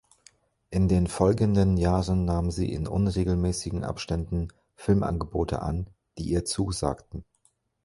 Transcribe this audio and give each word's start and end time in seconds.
In 0.71 0.87
den 0.87 1.05
folgenden 1.05 1.77
Jahren 1.77 2.25
nahm 2.25 2.49
sie 2.49 2.73
in 2.73 2.87
unregelmäßigen 2.87 3.83
Abständen 3.83 4.47
Filmangebote 4.75 5.61
an, 5.61 5.91
die 6.17 6.27
ihr 6.31 6.43
zusagten. 6.43 7.23